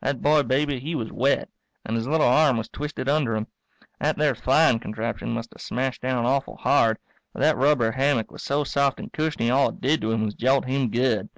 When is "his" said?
1.96-2.06